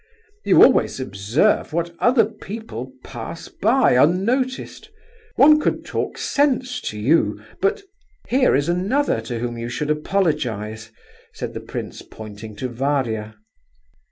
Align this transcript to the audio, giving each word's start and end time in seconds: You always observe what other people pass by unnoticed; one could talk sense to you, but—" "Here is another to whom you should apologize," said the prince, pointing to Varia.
You 0.43 0.63
always 0.63 0.99
observe 0.99 1.73
what 1.73 1.93
other 1.99 2.25
people 2.25 2.91
pass 3.03 3.49
by 3.49 3.91
unnoticed; 3.93 4.89
one 5.35 5.59
could 5.59 5.85
talk 5.85 6.17
sense 6.17 6.81
to 6.89 6.97
you, 6.99 7.39
but—" 7.61 7.83
"Here 8.27 8.55
is 8.55 8.67
another 8.67 9.21
to 9.21 9.37
whom 9.37 9.59
you 9.59 9.69
should 9.69 9.91
apologize," 9.91 10.89
said 11.33 11.53
the 11.53 11.59
prince, 11.61 12.01
pointing 12.01 12.55
to 12.55 12.67
Varia. 12.67 13.35